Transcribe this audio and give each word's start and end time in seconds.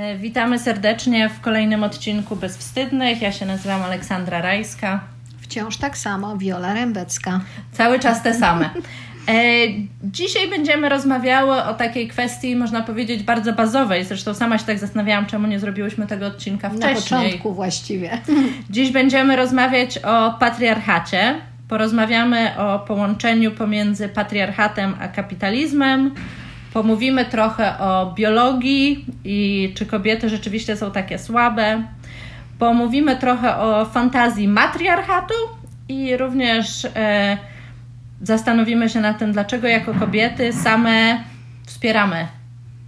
E, 0.00 0.16
witamy 0.16 0.58
serdecznie 0.58 1.28
w 1.28 1.40
kolejnym 1.40 1.82
odcinku 1.82 2.36
Bezwstydnych. 2.36 3.22
Ja 3.22 3.32
się 3.32 3.46
nazywam 3.46 3.82
Aleksandra 3.82 4.42
Rajska. 4.42 5.00
Wciąż 5.40 5.76
tak 5.76 5.98
samo, 5.98 6.36
Wiola 6.36 6.74
Rębecka. 6.74 7.40
Cały 7.72 7.98
czas 7.98 8.22
te 8.22 8.34
same. 8.34 8.70
E, 9.28 9.32
dzisiaj 10.04 10.50
będziemy 10.50 10.88
rozmawiały 10.88 11.62
o 11.62 11.74
takiej 11.74 12.08
kwestii, 12.08 12.56
można 12.56 12.82
powiedzieć, 12.82 13.22
bardzo 13.22 13.52
bazowej. 13.52 14.04
Zresztą 14.04 14.34
sama 14.34 14.58
się 14.58 14.64
tak 14.64 14.78
zastanawiałam, 14.78 15.26
czemu 15.26 15.46
nie 15.46 15.60
zrobiłyśmy 15.60 16.06
tego 16.06 16.26
odcinka 16.26 16.70
wcześniej. 16.70 16.94
Na 16.94 17.00
początku 17.00 17.54
właściwie. 17.54 18.18
Dziś 18.70 18.90
będziemy 18.90 19.36
rozmawiać 19.36 19.98
o 19.98 20.34
patriarchacie. 20.40 21.34
Porozmawiamy 21.68 22.58
o 22.58 22.78
połączeniu 22.78 23.50
pomiędzy 23.50 24.08
patriarchatem 24.08 24.94
a 25.00 25.08
kapitalizmem. 25.08 26.14
Pomówimy 26.72 27.24
trochę 27.24 27.78
o 27.78 28.12
biologii 28.16 29.06
i 29.24 29.72
czy 29.76 29.86
kobiety 29.86 30.28
rzeczywiście 30.28 30.76
są 30.76 30.90
takie 30.90 31.18
słabe. 31.18 31.82
Pomówimy 32.58 33.16
trochę 33.16 33.56
o 33.56 33.84
fantazji 33.84 34.48
matriarchatu 34.48 35.34
i 35.88 36.16
również 36.16 36.84
e, 36.96 37.38
zastanowimy 38.22 38.88
się 38.88 39.00
nad 39.00 39.18
tym, 39.18 39.32
dlaczego 39.32 39.68
jako 39.68 39.94
kobiety 39.94 40.52
same 40.52 41.24
wspieramy 41.66 42.28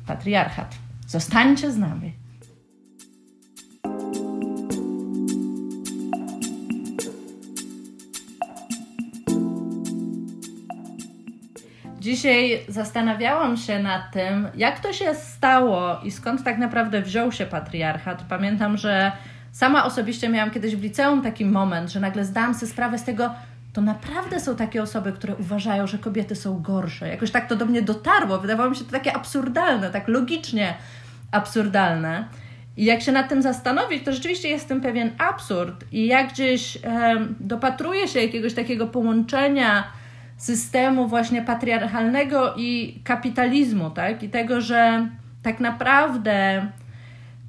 patriarchat. 0.07 0.75
Zostańcie 1.07 1.73
z 1.73 1.79
nami. 1.79 2.22
Dzisiaj 12.03 12.61
zastanawiałam 12.69 13.57
się 13.57 13.79
nad 13.79 14.13
tym, 14.13 14.49
jak 14.55 14.81
to 14.81 14.93
się 14.93 15.15
stało 15.15 16.01
i 16.05 16.11
skąd 16.11 16.45
tak 16.45 16.59
naprawdę 16.59 17.03
wziął 17.03 17.33
się 17.33 17.47
patriarchat. 17.47 18.25
Pamiętam, 18.29 18.77
że 18.77 19.13
sama 19.53 19.85
osobiście 19.85 20.29
miałam 20.29 20.51
kiedyś 20.51 20.77
w 20.77 20.83
liceum 20.83 21.23
taki 21.23 21.45
moment, 21.45 21.93
że 21.93 22.01
nagle 22.01 22.25
zdałam 22.25 22.55
sobie 22.55 22.73
sprawę 22.73 22.99
z 22.99 23.05
tego, 23.05 23.31
to 23.73 23.81
naprawdę 23.81 24.41
są 24.41 24.57
takie 24.57 24.83
osoby, 24.83 25.13
które 25.13 25.37
uważają, 25.37 25.87
że 25.87 25.99
kobiety 25.99 26.37
są 26.37 26.63
gorsze. 26.63 27.09
Jakoś 27.09 27.31
tak 27.31 27.49
to 27.49 27.57
do 27.57 27.67
mnie 27.67 27.83
dotarło. 27.83 28.39
Wydawało 28.39 28.71
mi 28.71 28.77
się 28.77 28.85
to 28.85 28.93
takie 28.93 29.17
absurdalne, 29.17 29.91
tak 29.91 30.09
logicznie 30.09 30.75
absurdalne. 31.31 32.25
I 32.77 32.85
jak 32.85 33.03
się 33.03 33.13
nad 33.13 33.29
tym 33.29 33.43
zastanowić, 33.43 34.05
to 34.05 34.13
rzeczywiście 34.13 34.49
jest 34.49 34.69
tym 34.69 34.81
pewien 34.81 35.11
absurd. 35.19 35.85
I 35.93 36.07
jak 36.07 36.33
gdzieś 36.33 36.77
e, 36.77 36.81
dopatruję 37.41 38.09
się 38.09 38.21
jakiegoś 38.21 38.55
takiego 38.55 38.87
połączenia 38.87 40.02
systemu 40.43 41.09
właśnie 41.09 41.43
patriarchalnego 41.43 42.55
i 42.57 43.01
kapitalizmu, 43.05 43.91
tak? 43.91 44.23
I 44.23 44.29
tego, 44.29 44.61
że 44.61 45.09
tak 45.43 45.61
naprawdę 45.61 46.67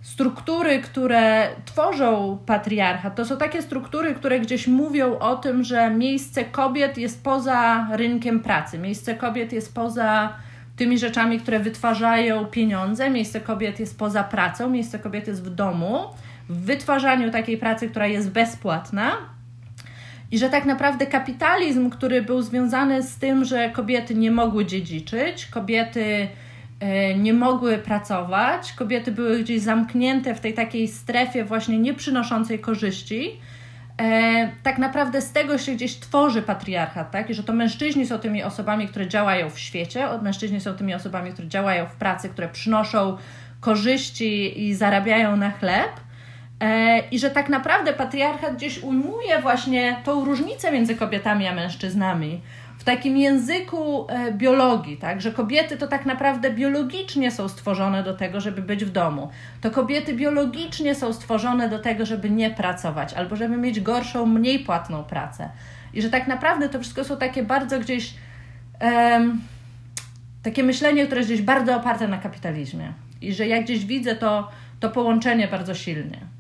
struktury, 0.01 0.81
które 0.81 1.47
tworzą 1.65 2.37
patriarchat, 2.45 3.15
to 3.15 3.25
są 3.25 3.37
takie 3.37 3.61
struktury, 3.61 4.15
które 4.15 4.39
gdzieś 4.39 4.67
mówią 4.67 5.19
o 5.19 5.35
tym, 5.35 5.63
że 5.63 5.89
miejsce 5.89 6.43
kobiet 6.43 6.97
jest 6.97 7.23
poza 7.23 7.87
rynkiem 7.91 8.39
pracy, 8.39 8.79
miejsce 8.79 9.15
kobiet 9.15 9.53
jest 9.53 9.75
poza 9.75 10.33
tymi 10.75 10.97
rzeczami, 10.97 11.39
które 11.39 11.59
wytwarzają 11.59 12.45
pieniądze, 12.45 13.09
miejsce 13.09 13.39
kobiet 13.41 13.79
jest 13.79 13.99
poza 13.99 14.23
pracą, 14.23 14.69
miejsce 14.69 14.99
kobiet 14.99 15.27
jest 15.27 15.43
w 15.43 15.49
domu, 15.49 15.99
w 16.49 16.65
wytwarzaniu 16.65 17.31
takiej 17.31 17.57
pracy, 17.57 17.89
która 17.89 18.07
jest 18.07 18.31
bezpłatna. 18.31 19.11
I 20.33 20.37
że 20.37 20.49
tak 20.49 20.65
naprawdę 20.65 21.05
kapitalizm, 21.05 21.89
który 21.89 22.21
był 22.21 22.41
związany 22.41 23.03
z 23.03 23.17
tym, 23.17 23.45
że 23.45 23.69
kobiety 23.69 24.15
nie 24.15 24.31
mogły 24.31 24.65
dziedziczyć, 24.65 25.45
kobiety 25.45 26.27
E, 26.83 27.17
nie 27.17 27.33
mogły 27.33 27.77
pracować, 27.77 28.73
kobiety 28.73 29.11
były 29.11 29.39
gdzieś 29.39 29.61
zamknięte 29.61 30.35
w 30.35 30.39
tej 30.39 30.53
takiej 30.53 30.87
strefie 30.87 31.45
właśnie 31.45 31.79
nieprzynoszącej 31.79 32.59
korzyści. 32.59 33.31
E, 34.01 34.51
tak 34.63 34.77
naprawdę 34.77 35.21
z 35.21 35.31
tego 35.31 35.57
się 35.57 35.71
gdzieś 35.71 35.95
tworzy 35.95 36.41
patriarchat, 36.41 37.11
tak? 37.11 37.29
I 37.29 37.33
że 37.33 37.43
to 37.43 37.53
mężczyźni 37.53 38.05
są 38.05 38.19
tymi 38.19 38.43
osobami, 38.43 38.87
które 38.87 39.07
działają 39.07 39.49
w 39.49 39.59
świecie, 39.59 40.07
mężczyźni 40.21 40.61
są 40.61 40.73
tymi 40.73 40.93
osobami, 40.93 41.31
które 41.31 41.47
działają 41.47 41.85
w 41.85 41.95
pracy, 41.95 42.29
które 42.29 42.49
przynoszą 42.49 43.17
korzyści 43.59 44.63
i 44.67 44.73
zarabiają 44.73 45.37
na 45.37 45.51
chleb. 45.51 45.91
E, 46.63 46.99
I 47.11 47.19
że 47.19 47.29
tak 47.29 47.49
naprawdę 47.49 47.93
patriarchat 47.93 48.55
gdzieś 48.55 48.83
ujmuje 48.83 49.41
właśnie 49.41 49.97
tą 50.03 50.25
różnicę 50.25 50.71
między 50.71 50.95
kobietami 50.95 51.47
a 51.47 51.55
mężczyznami 51.55 52.41
w 52.77 52.83
takim 52.83 53.17
języku 53.17 54.07
e, 54.09 54.31
biologii, 54.31 54.97
tak, 54.97 55.21
że 55.21 55.31
kobiety 55.31 55.77
to 55.77 55.87
tak 55.87 56.05
naprawdę 56.05 56.51
biologicznie 56.51 57.31
są 57.31 57.47
stworzone 57.47 58.03
do 58.03 58.13
tego, 58.13 58.41
żeby 58.41 58.61
być 58.61 58.85
w 58.85 58.89
domu. 58.89 59.29
To 59.61 59.71
kobiety 59.71 60.13
biologicznie 60.13 60.95
są 60.95 61.13
stworzone 61.13 61.69
do 61.69 61.79
tego, 61.79 62.05
żeby 62.05 62.29
nie 62.29 62.49
pracować 62.49 63.13
albo 63.13 63.35
żeby 63.35 63.57
mieć 63.57 63.81
gorszą, 63.81 64.25
mniej 64.25 64.59
płatną 64.59 65.03
pracę. 65.03 65.49
I 65.93 66.01
że 66.01 66.09
tak 66.09 66.27
naprawdę 66.27 66.69
to 66.69 66.79
wszystko 66.79 67.03
są 67.03 67.17
takie 67.17 67.43
bardzo 67.43 67.79
gdzieś 67.79 68.13
um, 68.81 69.41
takie 70.43 70.63
myślenie, 70.63 71.05
które 71.05 71.21
jest 71.21 71.31
gdzieś 71.31 71.41
bardzo 71.41 71.75
oparte 71.75 72.07
na 72.07 72.17
kapitalizmie. 72.17 72.93
I 73.21 73.33
że 73.33 73.47
jak 73.47 73.63
gdzieś 73.63 73.85
widzę 73.85 74.15
to, 74.15 74.49
to 74.79 74.89
połączenie 74.89 75.47
bardzo 75.47 75.75
silnie. 75.75 76.32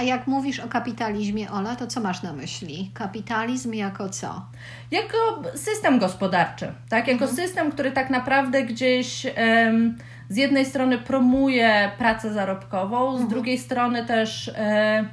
A 0.00 0.02
jak 0.02 0.26
mówisz 0.26 0.60
o 0.60 0.68
kapitalizmie, 0.68 1.50
Ola, 1.50 1.76
to 1.76 1.86
co 1.86 2.00
masz 2.00 2.22
na 2.22 2.32
myśli? 2.32 2.90
Kapitalizm 2.94 3.72
jako 3.74 4.08
co? 4.08 4.46
Jako 4.90 5.42
system 5.54 5.98
gospodarczy, 5.98 6.72
tak? 6.88 7.08
Jako 7.08 7.24
mhm. 7.24 7.36
system, 7.36 7.72
który 7.72 7.92
tak 7.92 8.10
naprawdę 8.10 8.62
gdzieś 8.62 9.26
um, 9.26 9.98
z 10.28 10.36
jednej 10.36 10.64
strony 10.64 10.98
promuje 10.98 11.90
pracę 11.98 12.32
zarobkową, 12.32 13.10
z 13.10 13.14
mhm. 13.14 13.30
drugiej 13.30 13.58
strony 13.58 14.06
też 14.06 14.50
um, 14.58 15.08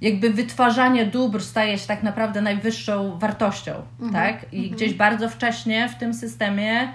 jakby 0.00 0.30
wytwarzanie 0.30 1.06
dóbr 1.06 1.42
staje 1.42 1.78
się 1.78 1.86
tak 1.86 2.02
naprawdę 2.02 2.40
najwyższą 2.40 3.18
wartością, 3.18 3.72
mhm. 4.00 4.12
tak? 4.12 4.52
I 4.52 4.58
mhm. 4.58 4.74
gdzieś 4.74 4.94
bardzo 4.94 5.28
wcześnie 5.28 5.88
w 5.88 5.94
tym 5.94 6.14
systemie 6.14 6.88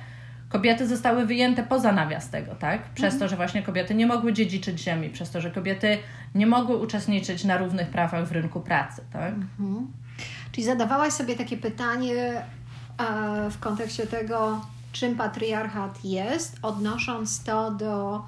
kobiety 0.51 0.87
zostały 0.87 1.25
wyjęte 1.25 1.63
poza 1.63 1.91
nawias 1.91 2.29
tego, 2.29 2.55
tak? 2.55 2.81
Przez 2.93 3.13
mhm. 3.13 3.19
to, 3.19 3.27
że 3.27 3.35
właśnie 3.35 3.63
kobiety 3.63 3.95
nie 3.95 4.07
mogły 4.07 4.33
dziedziczyć 4.33 4.79
ziemi, 4.79 5.09
przez 5.09 5.31
to, 5.31 5.41
że 5.41 5.51
kobiety 5.51 5.97
nie 6.35 6.47
mogły 6.47 6.77
uczestniczyć 6.77 7.43
na 7.43 7.57
równych 7.57 7.89
prawach 7.89 8.27
w 8.27 8.31
rynku 8.31 8.61
pracy, 8.61 9.01
tak? 9.13 9.33
Mhm. 9.33 9.87
Czyli 10.51 10.65
zadawałaś 10.65 11.13
sobie 11.13 11.35
takie 11.35 11.57
pytanie 11.57 12.15
e, 12.23 12.43
w 13.49 13.59
kontekście 13.59 14.07
tego, 14.07 14.65
czym 14.91 15.15
patriarchat 15.15 16.05
jest, 16.05 16.57
odnosząc 16.61 17.43
to 17.43 17.71
do 17.71 18.21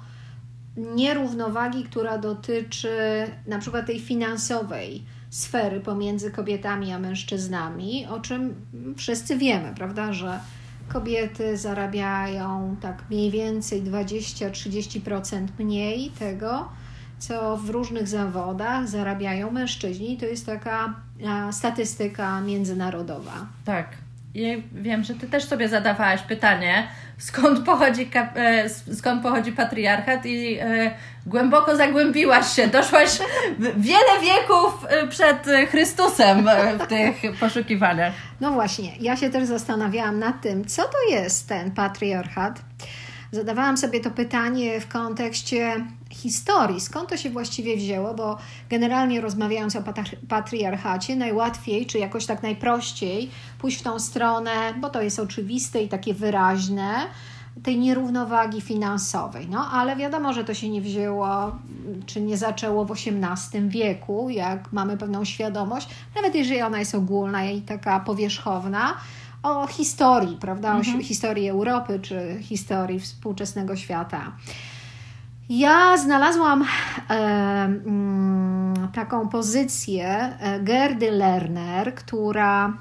nierównowagi, 0.76 1.84
która 1.84 2.18
dotyczy 2.18 3.26
na 3.46 3.58
przykład 3.58 3.86
tej 3.86 4.00
finansowej 4.00 5.02
sfery 5.30 5.80
pomiędzy 5.80 6.30
kobietami 6.30 6.92
a 6.92 6.98
mężczyznami, 6.98 8.06
o 8.06 8.20
czym 8.20 8.54
wszyscy 8.96 9.36
wiemy, 9.36 9.72
prawda, 9.76 10.12
że 10.12 10.40
kobiety 10.88 11.56
zarabiają 11.56 12.76
tak 12.80 13.04
mniej 13.10 13.30
więcej 13.30 13.82
20-30% 13.82 15.46
mniej 15.58 16.10
tego, 16.10 16.68
co 17.18 17.56
w 17.56 17.70
różnych 17.70 18.08
zawodach 18.08 18.88
zarabiają 18.88 19.50
mężczyźni. 19.50 20.16
To 20.16 20.26
jest 20.26 20.46
taka 20.46 20.94
statystyka 21.50 22.40
międzynarodowa. 22.40 23.46
Tak. 23.64 24.03
I 24.34 24.62
wiem, 24.72 25.04
że 25.04 25.14
ty 25.14 25.28
też 25.28 25.44
sobie 25.44 25.68
zadawałaś 25.68 26.22
pytanie, 26.22 26.88
skąd 27.18 27.64
pochodzi, 27.64 28.10
e, 28.14 28.68
skąd 28.68 29.22
pochodzi 29.22 29.52
patriarchat 29.52 30.26
i 30.26 30.58
e, 30.60 30.90
głęboko 31.26 31.76
zagłębiłaś 31.76 32.56
się. 32.56 32.66
Doszłaś 32.66 33.18
wiele 33.76 34.20
wieków 34.22 34.86
e, 34.88 35.06
przed 35.06 35.46
Chrystusem 35.70 36.48
w 36.78 36.86
tych 36.86 37.16
poszukiwaniach. 37.40 38.12
No 38.40 38.52
właśnie, 38.52 38.96
ja 39.00 39.16
się 39.16 39.30
też 39.30 39.44
zastanawiałam 39.44 40.18
nad 40.18 40.40
tym, 40.42 40.64
co 40.64 40.82
to 40.82 41.14
jest 41.14 41.48
ten 41.48 41.70
patriarchat. 41.70 42.60
Zadawałam 43.32 43.76
sobie 43.76 44.00
to 44.00 44.10
pytanie 44.10 44.80
w 44.80 44.88
kontekście 44.88 45.84
historii, 46.14 46.80
skąd 46.80 47.08
to 47.08 47.16
się 47.16 47.30
właściwie 47.30 47.76
wzięło, 47.76 48.14
bo 48.14 48.38
generalnie 48.70 49.20
rozmawiając 49.20 49.76
o 49.76 49.82
patriarchacie, 50.28 51.16
najłatwiej, 51.16 51.86
czy 51.86 51.98
jakoś 51.98 52.26
tak 52.26 52.42
najprościej 52.42 53.30
pójść 53.58 53.78
w 53.78 53.82
tą 53.82 53.98
stronę, 53.98 54.74
bo 54.80 54.90
to 54.90 55.02
jest 55.02 55.18
oczywiste 55.18 55.82
i 55.82 55.88
takie 55.88 56.14
wyraźne, 56.14 57.06
tej 57.62 57.78
nierównowagi 57.78 58.60
finansowej. 58.60 59.48
No, 59.48 59.70
ale 59.70 59.96
wiadomo, 59.96 60.32
że 60.32 60.44
to 60.44 60.54
się 60.54 60.68
nie 60.68 60.80
wzięło, 60.80 61.52
czy 62.06 62.20
nie 62.20 62.36
zaczęło 62.36 62.84
w 62.84 62.90
XVIII 62.90 63.68
wieku, 63.68 64.30
jak 64.30 64.72
mamy 64.72 64.96
pewną 64.96 65.24
świadomość, 65.24 65.88
nawet 66.16 66.34
jeżeli 66.34 66.62
ona 66.62 66.78
jest 66.78 66.94
ogólna 66.94 67.44
i 67.44 67.62
taka 67.62 68.00
powierzchowna, 68.00 68.94
o 69.42 69.66
historii, 69.66 70.36
prawda, 70.36 70.76
mhm. 70.76 70.98
o 70.98 71.02
historii 71.02 71.48
Europy, 71.48 72.00
czy 72.02 72.38
historii 72.40 73.00
współczesnego 73.00 73.76
świata. 73.76 74.32
Ja 75.48 75.96
znalazłam 75.96 76.62
e, 76.62 77.14
mm, 77.64 78.88
taką 78.94 79.28
pozycję 79.28 80.08
e, 80.08 80.60
Gerdy 80.60 81.10
Lerner, 81.10 81.94
która 81.94 82.72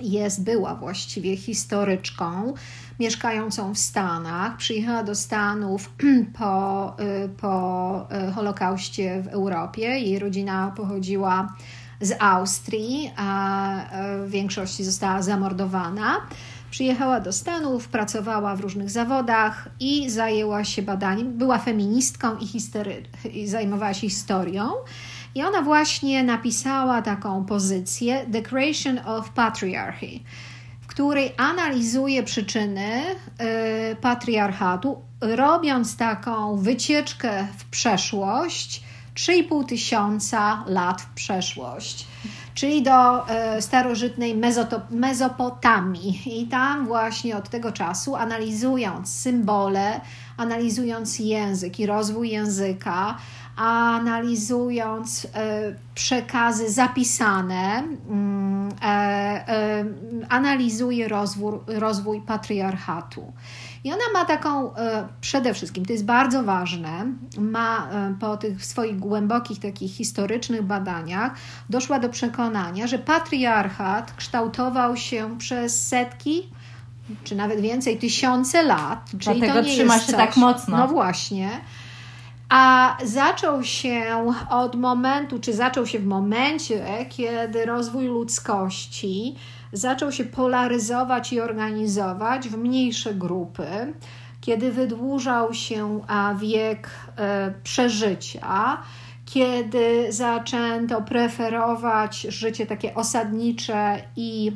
jest, 0.00 0.44
była 0.44 0.74
właściwie 0.74 1.36
historyczką 1.36 2.54
mieszkającą 3.00 3.74
w 3.74 3.78
Stanach. 3.78 4.56
Przyjechała 4.56 5.02
do 5.02 5.14
Stanów 5.14 5.90
po, 6.38 6.96
y, 7.00 7.28
po 7.28 8.06
y, 8.28 8.32
Holokauście 8.32 9.22
w 9.22 9.28
Europie. 9.28 9.82
Jej 9.82 10.18
rodzina 10.18 10.72
pochodziła 10.76 11.54
z 12.00 12.16
Austrii, 12.20 13.12
a 13.16 13.76
w 14.26 14.30
większości 14.30 14.84
została 14.84 15.22
zamordowana. 15.22 16.20
Przyjechała 16.72 17.20
do 17.20 17.32
Stanów, 17.32 17.88
pracowała 17.88 18.56
w 18.56 18.60
różnych 18.60 18.90
zawodach 18.90 19.68
i 19.80 20.10
zajęła 20.10 20.64
się 20.64 20.82
badaniem. 20.82 21.38
Była 21.38 21.58
feministką 21.58 22.36
i, 22.36 22.46
history, 22.46 23.02
i 23.32 23.48
zajmowała 23.48 23.94
się 23.94 24.00
historią. 24.00 24.70
I 25.34 25.42
ona 25.42 25.62
właśnie 25.62 26.24
napisała 26.24 27.02
taką 27.02 27.44
pozycję 27.44 28.26
The 28.32 28.42
Creation 28.42 28.98
of 29.06 29.30
Patriarchy, 29.30 30.20
w 30.80 30.86
której 30.86 31.32
analizuje 31.36 32.22
przyczyny 32.22 33.02
y, 33.02 33.96
patriarchatu, 33.96 35.02
robiąc 35.20 35.96
taką 35.96 36.56
wycieczkę 36.56 37.46
w 37.58 37.64
przeszłość 37.64 38.82
3,5 39.14 39.66
tysiąca 39.66 40.64
lat 40.66 41.02
w 41.02 41.14
przeszłość 41.14 42.11
czyli 42.54 42.82
do 42.82 43.28
e, 43.28 43.62
starożytnej 43.62 44.40
Mezopotamii. 44.90 46.40
I 46.42 46.46
tam 46.46 46.86
właśnie 46.86 47.36
od 47.36 47.48
tego 47.48 47.72
czasu, 47.72 48.16
analizując 48.16 49.14
symbole, 49.14 50.00
analizując 50.36 51.18
język 51.18 51.80
i 51.80 51.86
rozwój 51.86 52.30
języka, 52.30 53.16
analizując 53.56 55.24
e, 55.24 55.28
przekazy 55.94 56.70
zapisane, 56.70 57.82
mm, 58.08 58.68
e, 58.82 59.84
analizuje 60.28 61.08
rozwój, 61.08 61.58
rozwój 61.66 62.20
patriarchatu. 62.20 63.32
I 63.84 63.92
ona 63.92 64.02
ma 64.12 64.24
taką, 64.24 64.74
e, 64.74 65.08
przede 65.20 65.54
wszystkim, 65.54 65.86
to 65.86 65.92
jest 65.92 66.04
bardzo 66.04 66.42
ważne, 66.42 67.06
ma 67.38 67.90
e, 67.90 68.14
po 68.20 68.36
tych 68.36 68.64
swoich 68.64 68.98
głębokich, 68.98 69.60
takich 69.60 69.92
historycznych 69.92 70.62
badaniach, 70.62 71.32
doszła 71.70 71.98
do 71.98 72.08
przekonania, 72.08 72.86
że 72.86 72.98
patriarchat 72.98 74.12
kształtował 74.16 74.96
się 74.96 75.38
przez 75.38 75.88
setki, 75.88 76.48
czy 77.24 77.34
nawet 77.34 77.60
więcej, 77.60 77.98
tysiące 77.98 78.62
lat. 78.62 79.10
Czyli 79.10 79.40
Dlatego 79.40 79.60
to 79.60 79.66
nie 79.66 79.74
trzyma 79.74 79.98
się 79.98 80.06
coś, 80.06 80.16
tak 80.16 80.36
mocno. 80.36 80.76
No 80.76 80.88
właśnie. 80.88 81.50
A 82.48 82.96
zaczął 83.04 83.64
się 83.64 84.24
od 84.50 84.74
momentu, 84.74 85.38
czy 85.38 85.52
zaczął 85.52 85.86
się 85.86 85.98
w 85.98 86.06
momencie, 86.06 87.06
kiedy 87.10 87.66
rozwój 87.66 88.06
ludzkości 88.06 89.36
zaczął 89.72 90.12
się 90.12 90.24
polaryzować 90.24 91.32
i 91.32 91.40
organizować 91.40 92.48
w 92.48 92.58
mniejsze 92.58 93.14
grupy, 93.14 93.92
kiedy 94.40 94.72
wydłużał 94.72 95.54
się 95.54 96.00
wiek 96.40 96.90
e, 97.16 97.54
przeżycia, 97.62 98.78
kiedy 99.24 100.12
zaczęto 100.12 101.02
preferować 101.02 102.20
życie 102.20 102.66
takie 102.66 102.94
osadnicze 102.94 104.02
i 104.16 104.52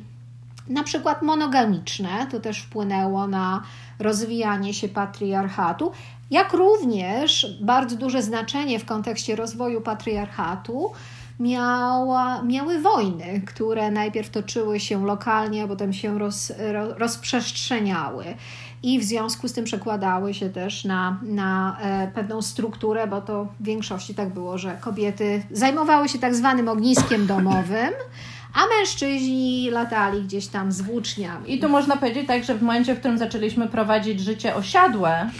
na 0.68 0.82
przykład 0.82 1.22
monogamiczne, 1.22 2.26
to 2.30 2.40
też 2.40 2.62
wpłynęło 2.62 3.26
na 3.26 3.62
rozwijanie 3.98 4.74
się 4.74 4.88
patriarchatu, 4.88 5.92
jak 6.30 6.52
również 6.52 7.56
bardzo 7.60 7.96
duże 7.96 8.22
znaczenie 8.22 8.78
w 8.78 8.84
kontekście 8.84 9.36
rozwoju 9.36 9.80
patriarchatu 9.80 10.92
miała, 11.40 12.42
miały 12.42 12.80
wojny, 12.80 13.42
które 13.46 13.90
najpierw 13.90 14.30
toczyły 14.30 14.80
się 14.80 15.06
lokalnie, 15.06 15.64
a 15.64 15.68
potem 15.68 15.92
się 15.92 16.18
roz, 16.18 16.52
rozprzestrzeniały. 16.96 18.24
I 18.82 18.98
w 18.98 19.04
związku 19.04 19.48
z 19.48 19.52
tym 19.52 19.64
przekładały 19.64 20.34
się 20.34 20.50
też 20.50 20.84
na, 20.84 21.20
na 21.22 21.78
e, 21.80 22.10
pewną 22.14 22.42
strukturę, 22.42 23.06
bo 23.06 23.20
to 23.20 23.48
w 23.60 23.64
większości 23.64 24.14
tak 24.14 24.28
było, 24.28 24.58
że 24.58 24.76
kobiety 24.80 25.42
zajmowały 25.50 26.08
się 26.08 26.18
tak 26.18 26.34
zwanym 26.34 26.68
ogniskiem 26.68 27.26
domowym, 27.26 27.90
a 28.54 28.78
mężczyźni 28.78 29.70
latali 29.70 30.22
gdzieś 30.22 30.46
tam 30.46 30.72
z 30.72 30.80
włóczniami. 30.80 31.54
I 31.54 31.60
tu 31.60 31.68
można 31.68 31.96
powiedzieć 31.96 32.26
tak, 32.26 32.44
że 32.44 32.54
w 32.54 32.62
momencie, 32.62 32.94
w 32.94 32.98
którym 32.98 33.18
zaczęliśmy 33.18 33.68
prowadzić 33.68 34.20
życie 34.20 34.54
osiadłe, 34.54 35.30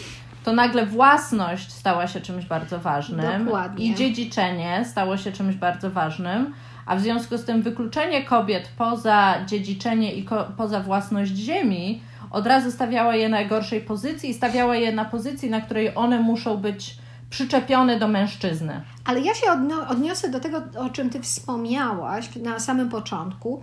to 0.47 0.53
nagle 0.53 0.87
własność 0.87 1.73
stała 1.73 2.07
się 2.07 2.21
czymś 2.21 2.45
bardzo 2.45 2.79
ważnym 2.79 3.45
Dokładnie. 3.45 3.87
i 3.87 3.95
dziedziczenie 3.95 4.85
stało 4.85 5.17
się 5.17 5.33
czymś 5.33 5.55
bardzo 5.55 5.91
ważnym, 5.91 6.55
a 6.87 6.97
w 6.97 7.01
związku 7.01 7.39
z 7.39 7.45
tym 7.45 7.63
wykluczenie 7.63 8.25
kobiet 8.25 8.69
poza 8.79 9.45
dziedziczenie 9.47 10.15
i 10.15 10.27
poza 10.57 10.81
własność 10.81 11.33
ziemi 11.37 12.01
od 12.31 12.47
razu 12.47 12.71
stawiała 12.71 13.17
je 13.17 13.29
na 13.29 13.45
gorszej 13.45 13.81
pozycji 13.81 14.31
i 14.31 14.35
stawiała 14.35 14.77
je 14.77 14.93
na 14.93 15.05
pozycji, 15.05 15.51
na 15.51 15.61
której 15.61 15.93
one 15.95 16.21
muszą 16.21 16.57
być 16.57 16.99
przyczepione 17.31 17.99
do 17.99 18.09
mężczyzny. 18.09 18.81
Ale 19.05 19.21
ja 19.21 19.35
się 19.35 19.47
odniosę 19.89 20.31
do 20.31 20.41
tego, 20.41 20.63
o 20.79 20.91
czym 20.91 21.11
Ty 21.11 21.21
wspomniałaś 21.21 22.37
na 22.37 22.59
samym 22.59 22.89
początku. 22.89 23.63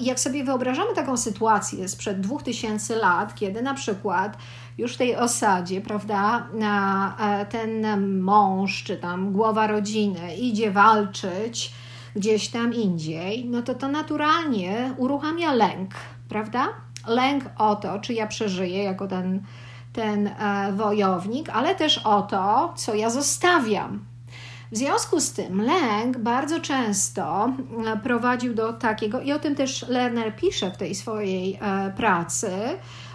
Jak 0.00 0.20
sobie 0.20 0.44
wyobrażamy 0.44 0.94
taką 0.94 1.16
sytuację 1.16 1.88
sprzed 1.88 2.20
2000 2.20 2.96
lat, 2.96 3.34
kiedy 3.34 3.62
na 3.62 3.74
przykład 3.74 4.36
już 4.78 4.94
w 4.94 4.98
tej 4.98 5.16
osadzie, 5.16 5.80
prawda, 5.80 6.46
ten 7.50 7.86
mąż 8.20 8.82
czy 8.84 8.96
tam 8.96 9.32
głowa 9.32 9.66
rodziny 9.66 10.36
idzie 10.36 10.70
walczyć 10.70 11.72
gdzieś 12.16 12.48
tam 12.48 12.74
indziej, 12.74 13.44
no 13.44 13.62
to 13.62 13.74
to 13.74 13.88
naturalnie 13.88 14.94
uruchamia 14.96 15.52
lęk, 15.52 15.90
prawda? 16.28 16.68
Lęk 17.06 17.44
o 17.58 17.76
to, 17.76 17.98
czy 17.98 18.14
ja 18.14 18.26
przeżyję 18.26 18.82
jako 18.82 19.06
ten, 19.06 19.42
ten 19.92 20.26
e, 20.26 20.72
wojownik, 20.72 21.48
ale 21.48 21.74
też 21.74 21.98
o 21.98 22.22
to, 22.22 22.72
co 22.76 22.94
ja 22.94 23.10
zostawiam. 23.10 24.09
W 24.72 24.76
związku 24.76 25.20
z 25.20 25.32
tym 25.32 25.62
lęk 25.62 26.18
bardzo 26.18 26.60
często 26.60 27.52
e, 27.86 27.96
prowadził 27.96 28.54
do 28.54 28.72
takiego, 28.72 29.20
i 29.20 29.32
o 29.32 29.38
tym 29.38 29.54
też 29.54 29.88
Lerner 29.88 30.36
pisze 30.36 30.70
w 30.70 30.76
tej 30.76 30.94
swojej 30.94 31.58
e, 31.60 31.92
pracy, 31.96 32.50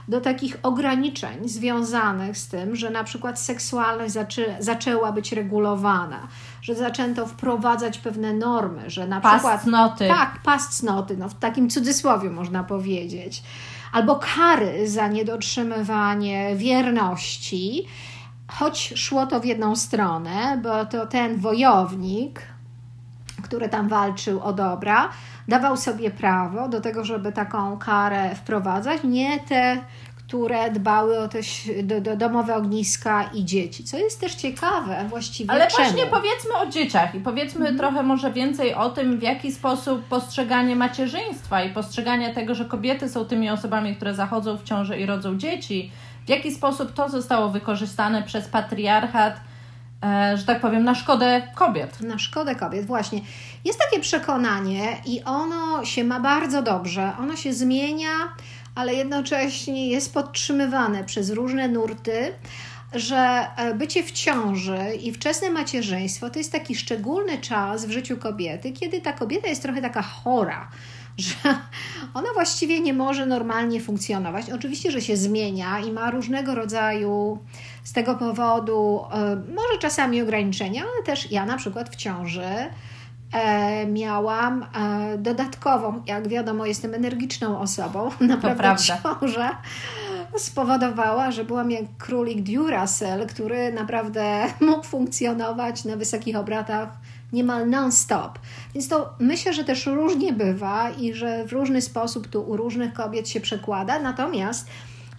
do 0.07 0.21
takich 0.21 0.57
ograniczeń 0.63 1.49
związanych 1.49 2.37
z 2.37 2.47
tym, 2.47 2.75
że 2.75 2.89
na 2.89 3.03
przykład 3.03 3.39
seksualność 3.39 4.13
zaczę, 4.13 4.57
zaczęła 4.59 5.11
być 5.11 5.31
regulowana, 5.31 6.27
że 6.61 6.75
zaczęto 6.75 7.25
wprowadzać 7.27 7.97
pewne 7.97 8.33
normy, 8.33 8.89
że 8.89 9.07
na 9.07 9.21
pas 9.21 9.33
przykład. 9.33 9.61
Cnoty. 9.61 10.07
Tak, 10.07 10.39
pas 10.43 10.77
cnoty, 10.77 11.17
no 11.17 11.29
w 11.29 11.33
takim 11.33 11.69
cudzysłowie 11.69 12.29
można 12.29 12.63
powiedzieć. 12.63 13.43
Albo 13.91 14.15
kary 14.15 14.89
za 14.89 15.07
niedotrzymywanie 15.07 16.55
wierności, 16.55 17.87
choć 18.47 18.93
szło 18.95 19.25
to 19.25 19.39
w 19.39 19.45
jedną 19.45 19.75
stronę, 19.75 20.59
bo 20.63 20.85
to 20.85 21.05
ten 21.05 21.37
wojownik, 21.37 22.41
który 23.43 23.69
tam 23.69 23.87
walczył 23.87 24.41
o 24.41 24.53
dobra, 24.53 25.09
dawał 25.47 25.77
sobie 25.77 26.11
prawo 26.11 26.69
do 26.69 26.81
tego, 26.81 27.05
żeby 27.05 27.31
taką 27.31 27.77
karę 27.77 28.35
wprowadzać, 28.35 29.03
nie 29.03 29.39
te, 29.39 29.81
które 30.15 30.71
dbały 30.71 31.19
o 31.19 31.27
te 31.27 31.39
do, 31.83 32.01
do 32.01 32.15
domowe 32.15 32.55
ogniska 32.55 33.29
i 33.33 33.45
dzieci. 33.45 33.83
Co 33.83 33.97
jest 33.97 34.19
też 34.19 34.35
ciekawe 34.35 35.05
właściwie. 35.09 35.51
Ale 35.51 35.67
czemu? 35.67 35.89
właśnie 35.89 36.05
powiedzmy 36.05 36.57
o 36.57 36.65
dzieciach 36.65 37.15
i 37.15 37.19
powiedzmy 37.19 37.59
mhm. 37.59 37.77
trochę 37.77 38.03
może 38.03 38.31
więcej 38.31 38.73
o 38.73 38.89
tym, 38.89 39.19
w 39.19 39.21
jaki 39.21 39.51
sposób 39.51 40.03
postrzeganie 40.03 40.75
macierzyństwa 40.75 41.63
i 41.63 41.73
postrzeganie 41.73 42.33
tego, 42.33 42.55
że 42.55 42.65
kobiety 42.65 43.09
są 43.09 43.25
tymi 43.25 43.49
osobami, 43.49 43.95
które 43.95 44.15
zachodzą 44.15 44.57
w 44.57 44.63
ciąży 44.63 44.97
i 44.97 45.05
rodzą 45.05 45.37
dzieci, 45.37 45.91
w 46.25 46.29
jaki 46.29 46.51
sposób 46.51 46.93
to 46.93 47.09
zostało 47.09 47.49
wykorzystane 47.49 48.23
przez 48.23 48.47
patriarchat 48.47 49.39
E, 50.05 50.37
że 50.37 50.43
tak 50.43 50.61
powiem, 50.61 50.83
na 50.83 50.95
szkodę 50.95 51.41
kobiet. 51.55 52.01
Na 52.01 52.19
szkodę 52.19 52.55
kobiet, 52.55 52.85
właśnie. 52.85 53.21
Jest 53.65 53.79
takie 53.79 54.01
przekonanie 54.01 54.97
i 55.05 55.23
ono 55.23 55.85
się 55.85 56.03
ma 56.03 56.19
bardzo 56.19 56.61
dobrze, 56.61 57.11
ono 57.19 57.35
się 57.35 57.53
zmienia, 57.53 58.33
ale 58.75 58.93
jednocześnie 58.93 59.89
jest 59.89 60.13
podtrzymywane 60.13 61.03
przez 61.03 61.29
różne 61.29 61.67
nurty, 61.67 62.33
że 62.93 63.47
e, 63.57 63.73
bycie 63.73 64.03
w 64.03 64.11
ciąży 64.11 64.95
i 65.01 65.13
wczesne 65.13 65.49
macierzyństwo 65.49 66.29
to 66.29 66.39
jest 66.39 66.51
taki 66.51 66.75
szczególny 66.75 67.37
czas 67.37 67.85
w 67.85 67.91
życiu 67.91 68.17
kobiety, 68.17 68.71
kiedy 68.71 69.01
ta 69.01 69.13
kobieta 69.13 69.47
jest 69.47 69.61
trochę 69.61 69.81
taka 69.81 70.01
chora, 70.01 70.67
że 71.17 71.35
ona 72.13 72.27
właściwie 72.33 72.79
nie 72.79 72.93
może 72.93 73.25
normalnie 73.25 73.81
funkcjonować. 73.81 74.49
Oczywiście, 74.49 74.91
że 74.91 75.01
się 75.01 75.17
zmienia 75.17 75.79
i 75.79 75.91
ma 75.91 76.11
różnego 76.11 76.55
rodzaju 76.55 77.39
z 77.83 77.93
tego 77.93 78.15
powodu, 78.15 79.05
e, 79.13 79.35
może 79.35 79.79
czasami 79.79 80.21
ograniczenia, 80.21 80.81
ale 80.81 81.03
też 81.03 81.31
ja 81.31 81.45
na 81.45 81.57
przykład 81.57 81.89
w 81.89 81.95
ciąży 81.95 82.49
e, 83.33 83.85
miałam 83.85 84.63
e, 84.63 85.17
dodatkową, 85.17 86.03
jak 86.07 86.27
wiadomo, 86.27 86.65
jestem 86.65 86.93
energiczną 86.93 87.59
osobą, 87.59 88.09
naprawdę 88.19 88.83
ciąża 88.83 89.57
spowodowała, 90.37 91.31
że 91.31 91.43
byłam 91.43 91.71
jak 91.71 91.85
królik 91.97 92.41
Duracell, 92.41 93.27
który 93.27 93.73
naprawdę 93.73 94.45
mógł 94.61 94.83
funkcjonować 94.83 95.85
na 95.85 95.95
wysokich 95.95 96.35
obrotach 96.35 96.89
niemal 97.33 97.69
non-stop. 97.69 98.39
Więc 98.73 98.87
to 98.87 99.13
myślę, 99.19 99.53
że 99.53 99.63
też 99.63 99.85
różnie 99.85 100.33
bywa 100.33 100.89
i 100.89 101.13
że 101.13 101.45
w 101.45 101.51
różny 101.51 101.81
sposób 101.81 102.27
tu 102.27 102.41
u 102.41 102.57
różnych 102.57 102.93
kobiet 102.93 103.29
się 103.29 103.41
przekłada. 103.41 103.99
Natomiast 103.99 104.67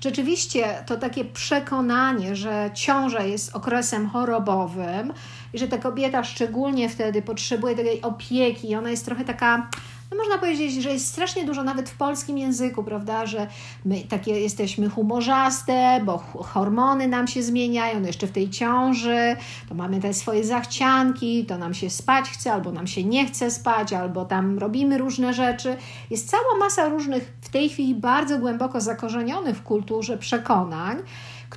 rzeczywiście 0.00 0.82
to 0.86 0.96
takie 0.96 1.24
przekonanie, 1.24 2.36
że 2.36 2.70
ciąża 2.74 3.22
jest 3.22 3.56
okresem 3.56 4.08
chorobowym 4.08 5.12
i 5.52 5.58
że 5.58 5.68
ta 5.68 5.78
kobieta 5.78 6.24
szczególnie 6.24 6.88
wtedy 6.88 7.22
potrzebuje 7.22 7.74
tej 7.74 8.02
opieki, 8.02 8.74
ona 8.74 8.90
jest 8.90 9.04
trochę 9.04 9.24
taka 9.24 9.68
no 10.10 10.16
można 10.16 10.38
powiedzieć, 10.38 10.82
że 10.82 10.90
jest 10.90 11.06
strasznie 11.06 11.44
dużo 11.44 11.62
nawet 11.62 11.90
w 11.90 11.96
polskim 11.96 12.38
języku, 12.38 12.84
prawda, 12.84 13.26
że 13.26 13.46
my 13.84 14.00
takie 14.08 14.40
jesteśmy 14.40 14.88
humorzaste, 14.88 16.00
bo 16.04 16.18
hormony 16.38 17.08
nam 17.08 17.28
się 17.28 17.42
zmieniają, 17.42 18.00
no 18.00 18.06
jeszcze 18.06 18.26
w 18.26 18.32
tej 18.32 18.50
ciąży, 18.50 19.36
to 19.68 19.74
mamy 19.74 20.00
te 20.00 20.14
swoje 20.14 20.44
zachcianki, 20.44 21.46
to 21.46 21.58
nam 21.58 21.74
się 21.74 21.90
spać 21.90 22.30
chce, 22.30 22.52
albo 22.52 22.72
nam 22.72 22.86
się 22.86 23.04
nie 23.04 23.26
chce 23.26 23.50
spać, 23.50 23.92
albo 23.92 24.24
tam 24.24 24.58
robimy 24.58 24.98
różne 24.98 25.34
rzeczy. 25.34 25.76
Jest 26.10 26.30
cała 26.30 26.56
masa 26.60 26.88
różnych, 26.88 27.32
w 27.42 27.48
tej 27.48 27.68
chwili 27.68 27.94
bardzo 27.94 28.38
głęboko 28.38 28.80
zakorzenionych 28.80 29.56
w 29.56 29.62
kulturze 29.62 30.18
przekonań, 30.18 30.96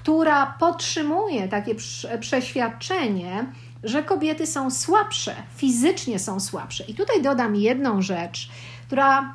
która 0.04 0.46
podtrzymuje 0.60 1.48
takie 1.48 1.76
przeświadczenie, 2.20 3.46
że 3.84 4.04
kobiety 4.04 4.48
są 4.48 4.72
słabsze, 4.72 5.36
fizycznie 5.56 6.20
są 6.20 6.40
słabsze. 6.40 6.84
I 6.84 6.94
tutaj 6.94 7.22
dodam 7.22 7.56
jedną 7.56 8.02
rzecz, 8.02 8.50
która 8.88 9.34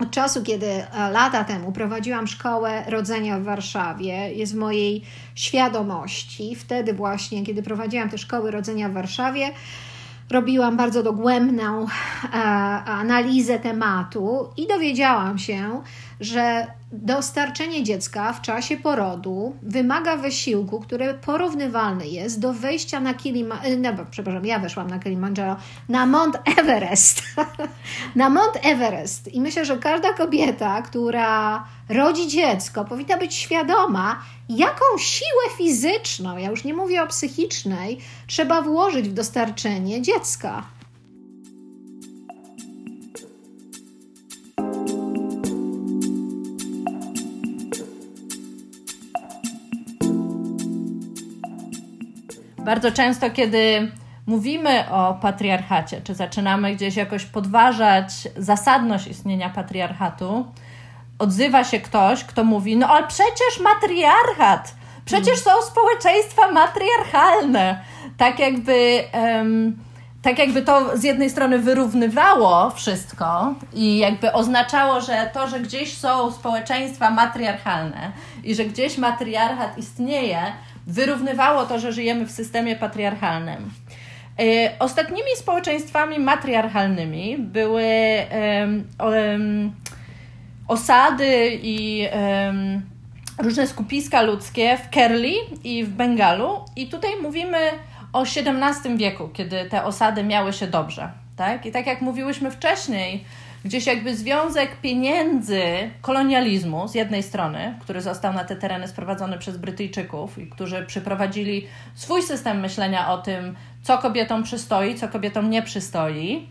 od 0.00 0.10
czasu, 0.10 0.42
kiedy 0.42 0.66
e, 0.66 1.10
lata 1.10 1.44
temu 1.44 1.72
prowadziłam 1.72 2.26
szkołę 2.26 2.84
rodzenia 2.88 3.38
w 3.38 3.42
Warszawie, 3.42 4.34
jest 4.34 4.54
w 4.54 4.56
mojej 4.56 5.02
świadomości. 5.34 6.56
Wtedy 6.56 6.92
właśnie, 6.92 7.46
kiedy 7.46 7.62
prowadziłam 7.62 8.10
te 8.10 8.18
szkoły 8.18 8.50
rodzenia 8.50 8.88
w 8.88 8.92
Warszawie, 8.92 9.50
robiłam 10.30 10.76
bardzo 10.76 11.02
dogłębną 11.02 11.86
e, 11.86 12.28
analizę 12.84 13.58
tematu 13.58 14.48
i 14.56 14.66
dowiedziałam 14.66 15.38
się, 15.38 15.82
że 16.20 16.66
dostarczenie 16.92 17.82
dziecka 17.82 18.32
w 18.32 18.42
czasie 18.42 18.76
porodu 18.76 19.56
wymaga 19.62 20.16
wysiłku, 20.16 20.80
który 20.80 21.14
porównywalny 21.14 22.06
jest 22.06 22.40
do 22.40 22.52
wejścia 22.52 23.00
na 23.00 23.14
Kilimanjaro, 23.14 23.96
no, 23.98 24.06
przepraszam, 24.10 24.46
ja 24.46 24.58
weszłam 24.58 24.90
na 24.90 24.98
Kilimanjaro, 24.98 25.56
na 25.88 26.06
Mount 26.06 26.38
Everest. 26.58 27.22
na 28.16 28.30
Mount 28.30 28.58
Everest. 28.62 29.34
I 29.34 29.40
myślę, 29.40 29.64
że 29.64 29.76
każda 29.76 30.12
kobieta, 30.12 30.82
która 30.82 31.64
rodzi 31.88 32.28
dziecko, 32.28 32.84
powinna 32.84 33.16
być 33.16 33.34
świadoma, 33.34 34.22
jaką 34.48 34.84
siłę 34.98 35.56
fizyczną, 35.58 36.36
ja 36.36 36.50
już 36.50 36.64
nie 36.64 36.74
mówię 36.74 37.02
o 37.02 37.06
psychicznej, 37.06 37.98
trzeba 38.26 38.62
włożyć 38.62 39.08
w 39.08 39.12
dostarczenie 39.12 40.02
dziecka. 40.02 40.75
Bardzo 52.66 52.92
często, 52.92 53.30
kiedy 53.30 53.92
mówimy 54.26 54.90
o 54.90 55.14
patriarchacie, 55.14 56.00
czy 56.00 56.14
zaczynamy 56.14 56.74
gdzieś 56.74 56.96
jakoś 56.96 57.24
podważać 57.24 58.08
zasadność 58.36 59.06
istnienia 59.06 59.50
patriarchatu, 59.50 60.46
odzywa 61.18 61.64
się 61.64 61.80
ktoś, 61.80 62.24
kto 62.24 62.44
mówi: 62.44 62.76
No, 62.76 62.88
ale 62.88 63.06
przecież 63.06 63.60
matriarchat, 63.64 64.74
przecież 65.04 65.38
są 65.38 65.50
społeczeństwa 65.62 66.52
matriarchalne. 66.52 67.80
Tak 68.16 68.38
jakby. 68.38 69.04
Um, 69.14 69.76
tak 70.22 70.38
jakby 70.38 70.62
to 70.62 70.98
z 70.98 71.04
jednej 71.04 71.30
strony 71.30 71.58
wyrównywało 71.58 72.70
wszystko 72.70 73.54
i 73.72 73.98
jakby 73.98 74.32
oznaczało, 74.32 75.00
że 75.00 75.30
to, 75.34 75.48
że 75.48 75.60
gdzieś 75.60 75.98
są 75.98 76.32
społeczeństwa 76.32 77.10
matriarchalne 77.10 78.12
i 78.44 78.54
że 78.54 78.64
gdzieś 78.64 78.98
matriarchat 78.98 79.78
istnieje, 79.78 80.52
wyrównywało 80.86 81.66
to, 81.66 81.78
że 81.78 81.92
żyjemy 81.92 82.26
w 82.26 82.30
systemie 82.30 82.76
patriarchalnym. 82.76 83.70
E, 84.38 84.78
ostatnimi 84.78 85.30
społeczeństwami 85.36 86.18
matriarchalnymi 86.18 87.38
były 87.38 87.84
um, 89.00 89.72
osady 90.68 91.58
i 91.62 92.08
um, 92.46 92.82
różne 93.38 93.66
skupiska 93.66 94.22
ludzkie 94.22 94.76
w 94.76 94.90
Kerli 94.90 95.34
i 95.64 95.84
w 95.84 95.88
Bengalu. 95.88 96.64
I 96.76 96.86
tutaj 96.86 97.10
mówimy 97.22 97.58
o 98.12 98.22
XVII 98.22 98.96
wieku, 98.96 99.28
kiedy 99.28 99.64
te 99.64 99.84
osady 99.84 100.24
miały 100.24 100.52
się 100.52 100.66
dobrze. 100.66 101.10
Tak? 101.36 101.66
I 101.66 101.72
tak 101.72 101.86
jak 101.86 102.00
mówiłyśmy 102.00 102.50
wcześniej, 102.50 103.24
gdzieś 103.66 103.86
jakby 103.86 104.16
związek 104.16 104.76
pieniędzy 104.76 105.62
kolonializmu 106.00 106.88
z 106.88 106.94
jednej 106.94 107.22
strony, 107.22 107.74
który 107.80 108.00
został 108.00 108.32
na 108.32 108.44
te 108.44 108.56
tereny 108.56 108.88
sprowadzony 108.88 109.38
przez 109.38 109.56
Brytyjczyków 109.56 110.38
i 110.38 110.46
którzy 110.46 110.84
przyprowadzili 110.86 111.66
swój 111.94 112.22
system 112.22 112.60
myślenia 112.60 113.12
o 113.12 113.18
tym, 113.18 113.56
co 113.82 113.98
kobietom 113.98 114.42
przystoi, 114.42 114.94
co 114.94 115.08
kobietom 115.08 115.50
nie 115.50 115.62
przystoi, 115.62 116.48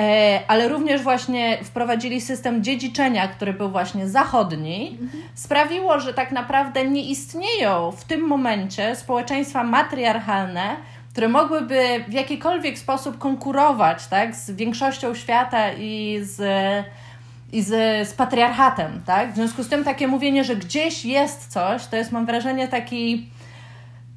e, 0.00 0.40
ale 0.48 0.68
również 0.68 1.02
właśnie 1.02 1.58
wprowadzili 1.64 2.20
system 2.20 2.64
dziedziczenia, 2.64 3.28
który 3.28 3.52
był 3.52 3.70
właśnie 3.70 4.08
zachodni, 4.08 4.98
sprawiło, 5.34 6.00
że 6.00 6.14
tak 6.14 6.32
naprawdę 6.32 6.84
nie 6.84 7.02
istnieją 7.10 7.90
w 7.90 8.04
tym 8.04 8.20
momencie 8.20 8.96
społeczeństwa 8.96 9.64
matriarchalne, 9.64 10.76
które 11.18 11.28
mogłyby 11.28 12.04
w 12.08 12.12
jakikolwiek 12.12 12.78
sposób 12.78 13.18
konkurować 13.18 14.06
tak, 14.06 14.34
z 14.34 14.50
większością 14.50 15.14
świata 15.14 15.72
i 15.72 16.20
z, 16.22 16.42
i 17.52 17.62
z, 17.62 18.08
z 18.08 18.12
patriarchatem. 18.12 19.02
Tak? 19.06 19.32
W 19.32 19.34
związku 19.34 19.62
z 19.62 19.68
tym 19.68 19.84
takie 19.84 20.08
mówienie, 20.08 20.44
że 20.44 20.56
gdzieś 20.56 21.04
jest 21.04 21.52
coś, 21.52 21.86
to 21.86 21.96
jest 21.96 22.12
mam 22.12 22.26
wrażenie 22.26 22.68
taki 22.68 23.30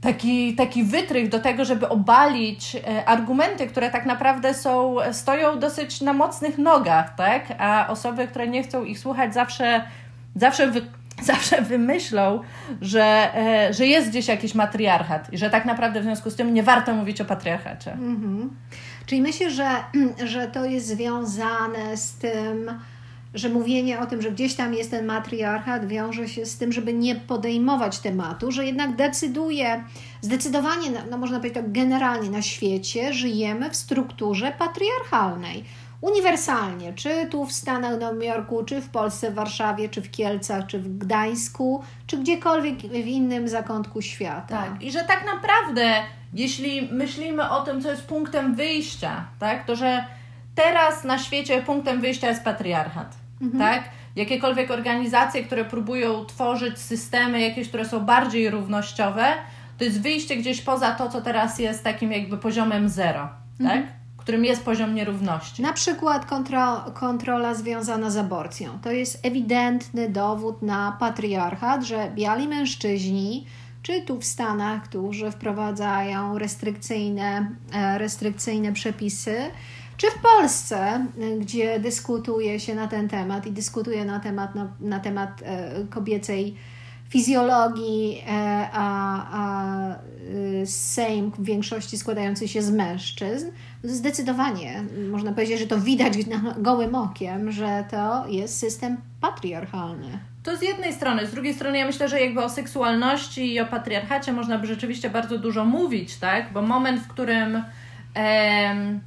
taki, 0.02 0.56
taki 0.56 0.84
wytrych 0.84 1.30
do 1.30 1.40
tego, 1.40 1.66
żeby 1.66 1.90
obalić 1.90 2.76
e, 2.76 3.06
argumenty, 3.06 3.68
które 3.68 3.90
tak 3.90 4.06
naprawdę 4.06 4.54
są, 4.54 4.96
stoją 5.12 5.60
dosyć 5.60 6.02
na 6.02 6.14
mocnych 6.14 6.58
nogach, 6.58 7.16
tak? 7.16 7.44
A 7.58 7.88
osoby, 7.88 8.28
które 8.28 8.48
nie 8.48 8.64
chcą 8.64 8.84
ich 8.84 9.00
słuchać, 9.00 9.34
zawsze, 9.34 9.84
zawsze 10.36 10.72
zawsze 11.34 11.62
wymyślą, 11.62 12.40
że, 12.82 13.36
e, 13.36 13.74
że 13.74 13.86
jest 13.86 14.10
gdzieś 14.10 14.28
jakiś 14.28 14.56
matriarchat 14.56 15.34
i 15.34 15.38
że 15.38 15.50
tak 15.50 15.66
naprawdę 15.66 16.02
w 16.02 16.04
związku 16.04 16.30
z 16.30 16.36
tym 16.36 16.54
nie 16.54 16.64
warto 16.64 16.94
mówić 16.94 17.22
o 17.22 17.26
patriarchacie. 17.26 17.94
Mhm. 17.94 18.50
Czyli 19.06 19.22
myślę, 19.22 19.52
że, 19.52 19.70
że 20.34 20.48
to 20.48 20.66
jest 20.66 20.88
związane 20.88 21.98
z 21.98 22.14
tym, 22.14 22.72
że 23.34 23.50
mówienie 23.50 24.00
o 24.00 24.06
tym, 24.06 24.22
że 24.22 24.32
gdzieś 24.32 24.54
tam 24.54 24.74
jest 24.74 24.92
ten 24.92 25.06
matriarchat, 25.06 25.88
wiąże 25.88 26.28
się 26.28 26.46
z 26.46 26.58
tym, 26.58 26.72
żeby 26.72 26.94
nie 26.94 27.16
podejmować 27.16 28.00
tematu, 28.00 28.52
że 28.52 28.66
jednak 28.66 28.96
decyduje, 28.96 29.84
zdecydowanie, 30.22 30.92
no 31.10 31.18
można 31.18 31.38
powiedzieć 31.38 31.56
tak 31.56 31.72
generalnie 31.72 32.30
na 32.30 32.42
świecie, 32.42 33.14
żyjemy 33.14 33.70
w 33.70 33.76
strukturze 33.76 34.54
patriarchalnej 34.60 35.64
uniwersalnie, 36.02 36.94
czy 36.94 37.26
tu 37.26 37.46
w 37.46 37.52
Stanach 37.52 38.00
Nowym 38.00 38.24
Jorku, 38.24 38.64
czy 38.64 38.82
w 38.82 38.90
Polsce, 38.90 39.32
w 39.32 39.34
Warszawie, 39.34 39.90
czy 39.90 40.02
w 40.02 40.12
Kielcach, 40.12 40.68
czy 40.68 40.80
w 40.80 40.98
Gdańsku, 40.98 41.84
czy 42.08 42.18
gdziekolwiek 42.18 42.78
w 42.80 43.08
innym 43.08 43.48
zakątku 43.48 44.02
świata. 44.02 44.48
Tak, 44.48 44.84
i 44.84 44.92
że 44.92 45.04
tak 45.04 45.26
naprawdę, 45.26 45.94
jeśli 46.34 46.90
myślimy 46.92 47.50
o 47.50 47.62
tym, 47.62 47.82
co 47.82 47.92
jest 47.92 48.08
punktem 48.08 48.56
wyjścia, 48.56 49.26
tak, 49.40 49.66
to 49.66 49.76
że 49.76 50.06
teraz 50.56 51.04
na 51.04 51.20
świecie 51.20 51.62
punktem 51.62 52.02
wyjścia 52.02 52.28
jest 52.30 52.44
patriarchat, 52.44 53.18
mhm. 53.42 53.60
tak? 53.60 53.90
Jakiekolwiek 54.16 54.72
organizacje, 54.72 55.44
które 55.44 55.66
próbują 55.66 56.26
tworzyć 56.26 56.80
systemy 56.80 57.42
jakieś, 57.42 57.68
które 57.68 57.86
są 57.86 58.00
bardziej 58.00 58.50
równościowe, 58.50 59.26
to 59.78 59.84
jest 59.84 60.02
wyjście 60.02 60.36
gdzieś 60.36 60.62
poza 60.62 60.92
to, 60.92 61.10
co 61.10 61.22
teraz 61.22 61.60
jest 61.60 61.84
takim 61.84 62.12
jakby 62.12 62.38
poziomem 62.38 62.90
zero, 62.90 63.30
mhm. 63.60 63.84
tak? 63.84 64.01
Którym 64.22 64.46
jest 64.46 64.64
poziom 64.64 64.96
nierówności. 64.96 65.62
Na 65.62 65.74
przykład 65.74 66.26
kontro, 66.26 66.92
kontrola 66.94 67.54
związana 67.54 68.12
z 68.12 68.18
aborcją. 68.18 68.80
To 68.84 68.92
jest 68.92 69.26
ewidentny 69.26 70.10
dowód 70.10 70.62
na 70.62 70.98
patriarchat, 71.00 71.84
że 71.84 72.12
biali 72.16 72.48
mężczyźni, 72.48 73.46
czy 73.82 74.02
tu 74.02 74.20
w 74.20 74.26
Stanach, 74.26 74.84
którzy 74.84 75.32
wprowadzają 75.32 76.38
restrykcyjne, 76.38 77.52
e, 77.74 77.98
restrykcyjne 77.98 78.74
przepisy, 78.74 79.36
czy 79.98 80.08
w 80.12 80.22
Polsce, 80.22 81.06
gdzie 81.40 81.80
dyskutuje 81.80 82.60
się 82.60 82.76
na 82.76 82.88
ten 82.88 83.10
temat 83.10 83.46
i 83.48 83.52
dyskutuje 83.52 84.06
na 84.06 84.20
temat, 84.20 84.56
na, 84.56 84.68
na 84.80 85.00
temat 85.00 85.42
e, 85.46 85.72
kobiecej 85.90 86.56
fizjologii, 87.12 88.24
e, 88.28 88.32
a, 88.74 89.28
a 89.32 89.96
y, 90.62 90.66
Sejm 90.66 91.32
w 91.32 91.46
większości 91.46 91.98
składający 91.98 92.48
się 92.48 92.62
z 92.62 92.72
mężczyzn, 92.72 93.50
zdecydowanie 93.84 94.84
można 95.12 95.32
powiedzieć, 95.32 95.60
że 95.60 95.68
to 95.68 95.80
widać 95.80 96.14
gołym 96.58 96.96
okiem, 96.96 97.52
że 97.52 97.86
to 97.92 98.28
jest 98.28 98.60
system 98.60 98.98
patriarchalny. 99.22 100.20
To 100.44 100.58
z 100.58 100.62
jednej 100.62 100.94
strony. 100.94 101.28
Z 101.28 101.32
drugiej 101.32 101.54
strony 101.54 101.78
ja 101.78 101.86
myślę, 101.86 102.10
że 102.10 102.22
jakby 102.22 102.44
o 102.44 102.50
seksualności 102.50 103.54
i 103.54 103.60
o 103.60 103.66
patriarchacie 103.66 104.34
można 104.34 104.58
by 104.58 104.68
rzeczywiście 104.68 105.10
bardzo 105.10 105.38
dużo 105.38 105.66
mówić, 105.66 106.18
tak? 106.18 106.54
Bo 106.54 106.62
moment, 106.62 107.02
w 107.02 107.08
którym 107.08 107.64
em, 108.14 109.00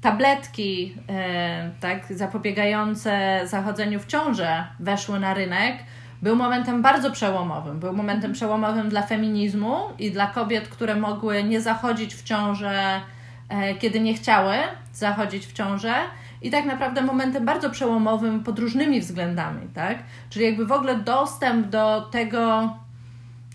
tabletki 0.00 0.94
e, 1.08 1.70
tak, 1.80 2.06
zapobiegające 2.10 3.40
zachodzeniu 3.44 4.00
w 4.00 4.06
ciążę 4.06 4.66
weszły 4.80 5.20
na 5.20 5.34
rynek, 5.34 5.76
był 6.22 6.36
momentem 6.36 6.82
bardzo 6.82 7.10
przełomowym. 7.10 7.80
Był 7.80 7.92
momentem 7.92 8.32
przełomowym 8.32 8.88
dla 8.88 9.02
feminizmu 9.02 9.76
i 9.98 10.10
dla 10.10 10.26
kobiet, 10.26 10.68
które 10.68 10.96
mogły 10.96 11.44
nie 11.44 11.60
zachodzić 11.60 12.14
w 12.14 12.22
ciążę, 12.22 13.00
e, 13.48 13.74
kiedy 13.74 14.00
nie 14.00 14.14
chciały 14.14 14.54
zachodzić 14.92 15.46
w 15.46 15.52
ciążę. 15.52 15.94
I 16.42 16.50
tak 16.50 16.64
naprawdę 16.64 17.02
momentem 17.02 17.44
bardzo 17.44 17.70
przełomowym 17.70 18.44
pod 18.44 18.58
różnymi 18.58 19.00
względami, 19.00 19.68
tak? 19.74 19.98
Czyli 20.30 20.44
jakby 20.44 20.66
w 20.66 20.72
ogóle 20.72 20.96
dostęp 20.96 21.66
do 21.66 22.08
tego, 22.10 22.72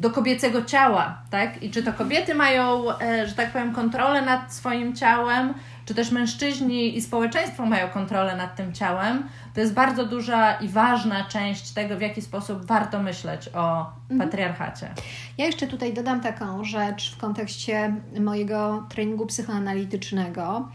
do 0.02 0.10
kobiecego 0.10 0.66
ciała, 0.66 1.22
tak? 1.30 1.64
I 1.64 1.72
czy 1.72 1.84
to 1.84 1.94
kobiety 1.94 2.36
mają, 2.36 2.98
e, 3.00 3.28
że 3.28 3.34
tak 3.34 3.52
powiem, 3.52 3.74
kontrolę 3.74 4.22
nad 4.22 4.54
swoim 4.54 4.96
ciałem, 4.96 5.54
czy 5.86 5.96
też 5.96 6.12
mężczyźni 6.12 6.98
i 6.98 7.02
społeczeństwo 7.02 7.66
mają 7.66 7.90
kontrolę 7.90 8.36
nad 8.36 8.56
tym 8.56 8.74
ciałem, 8.74 9.24
to 9.54 9.62
jest 9.62 9.74
bardzo 9.74 10.06
duża 10.06 10.54
i 10.54 10.70
ważna 10.70 11.24
część 11.24 11.72
tego, 11.72 11.98
w 11.98 12.02
jaki 12.02 12.22
sposób 12.22 12.66
warto 12.66 13.00
myśleć 13.00 13.50
o 13.54 13.92
mhm. 14.10 14.20
patriarchacie. 14.20 14.94
Ja 15.38 15.46
jeszcze 15.46 15.68
tutaj 15.68 15.94
dodam 15.94 16.22
taką 16.22 16.64
rzecz 16.64 17.16
w 17.16 17.18
kontekście 17.18 17.96
mojego 18.20 18.86
treningu 18.90 19.26
psychoanalitycznego. 19.26 20.70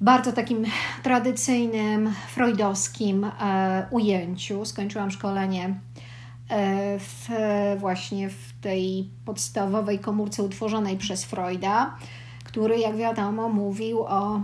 W 0.00 0.04
bardzo 0.04 0.32
takim 0.32 0.64
tradycyjnym, 1.02 2.12
freudowskim 2.28 3.24
e, 3.24 3.86
ujęciu 3.90 4.64
skończyłam 4.64 5.10
szkolenie 5.10 5.74
w, 6.98 7.28
właśnie 7.78 8.30
w 8.30 8.52
tej 8.60 9.10
podstawowej 9.24 9.98
komórce 9.98 10.42
utworzonej 10.42 10.96
przez 10.96 11.24
Freuda 11.24 11.96
który, 12.56 12.78
jak 12.78 12.96
wiadomo, 12.96 13.48
mówił 13.48 14.02
o, 14.02 14.40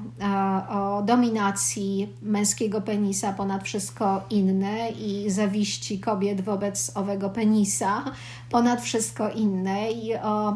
o 0.69 1.03
dominacji 1.03 2.09
męskiego 2.23 2.81
penisa 2.81 3.33
ponad 3.33 3.65
wszystko 3.65 4.23
inne 4.31 4.91
i 4.91 5.31
zawiści 5.31 6.01
kobiet 6.01 6.41
wobec 6.41 6.97
owego 6.97 7.31
penisa 7.31 8.05
ponad 8.51 8.83
wszystko 8.83 9.31
inne 9.31 9.93
i 9.93 10.15
o, 10.15 10.49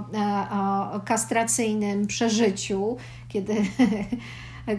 o 0.51 1.01
kastracyjnym 1.05 2.07
przeżyciu, 2.07 2.97
kiedy 3.29 3.55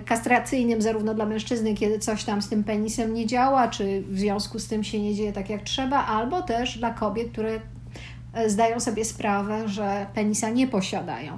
kastracyjnym 0.06 0.82
zarówno 0.82 1.14
dla 1.14 1.26
mężczyzny, 1.26 1.74
kiedy 1.74 2.00
coś 2.00 2.24
tam 2.24 2.42
z 2.42 2.50
tym 2.50 2.64
penisem 2.64 3.14
nie 3.14 3.26
działa, 3.26 3.68
czy 3.68 4.02
w 4.02 4.20
związku 4.20 4.60
z 4.60 4.68
tym 4.68 4.84
się 4.84 5.02
nie 5.02 5.16
dzieje 5.16 5.34
tak 5.34 5.50
jak 5.50 5.62
trzeba, 5.62 6.06
albo 6.06 6.42
też 6.42 6.78
dla 6.78 6.94
kobiet, 6.94 7.32
które 7.32 7.60
e, 8.34 8.50
zdają 8.50 8.80
sobie 8.80 9.06
sprawę, 9.06 9.68
że 9.68 10.06
penisa 10.14 10.50
nie 10.50 10.68
posiadają. 10.68 11.38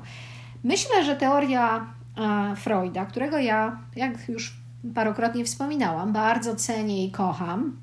Myślę, 0.64 1.06
że 1.06 1.16
teoria 1.16 1.86
e, 2.18 2.56
Freuda, 2.56 3.06
którego 3.06 3.38
ja, 3.38 3.80
jak 3.96 4.30
już 4.30 4.60
parokrotnie 4.96 5.46
wspominałam, 5.46 6.14
bardzo 6.14 6.56
cenię 6.56 7.06
i 7.06 7.12
kocham, 7.12 7.78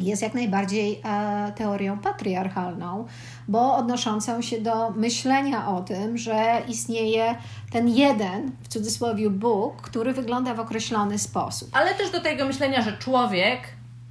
jest 0.00 0.22
jak 0.22 0.34
najbardziej 0.34 1.00
e, 1.04 1.52
teorią 1.56 1.98
patriarchalną, 1.98 3.06
bo 3.48 3.76
odnoszącą 3.76 4.42
się 4.42 4.60
do 4.60 4.90
myślenia 4.90 5.68
o 5.68 5.80
tym, 5.80 6.18
że 6.18 6.62
istnieje 6.68 7.34
ten 7.72 7.88
jeden, 7.88 8.52
w 8.62 8.68
cudzysłowie, 8.68 9.30
Bóg, 9.30 9.80
który 9.82 10.12
wygląda 10.12 10.54
w 10.54 10.60
określony 10.60 11.18
sposób. 11.18 11.68
Ale 11.72 11.94
też 11.94 12.10
do 12.10 12.20
tego 12.20 12.44
myślenia, 12.44 12.82
że 12.82 12.98
człowiek, 12.98 13.60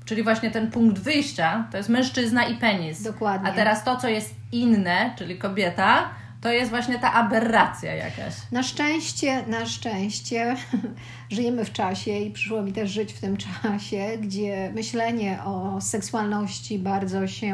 czyli 0.05 0.23
właśnie 0.23 0.51
ten 0.51 0.71
punkt 0.71 0.99
wyjścia, 0.99 1.67
to 1.71 1.77
jest 1.77 1.89
mężczyzna 1.89 2.47
i 2.47 2.55
penis. 2.55 3.03
Dokładnie. 3.03 3.49
A 3.49 3.53
teraz 3.53 3.83
to, 3.83 3.97
co 3.97 4.07
jest 4.07 4.35
inne, 4.51 5.13
czyli 5.17 5.37
kobieta, 5.37 6.09
to 6.41 6.51
jest 6.51 6.69
właśnie 6.69 6.99
ta 6.99 7.13
aberracja 7.13 7.95
jakaś. 7.95 8.33
Na 8.51 8.63
szczęście, 8.63 9.43
na 9.47 9.65
szczęście 9.65 10.55
żyjemy 11.29 11.65
w 11.65 11.73
czasie 11.73 12.11
i 12.11 12.31
przyszło 12.31 12.61
mi 12.61 12.73
też 12.73 12.91
żyć 12.91 13.13
w 13.13 13.19
tym 13.19 13.37
czasie, 13.37 14.17
gdzie 14.21 14.71
myślenie 14.75 15.39
o 15.45 15.81
seksualności 15.81 16.79
bardzo 16.79 17.27
się, 17.27 17.47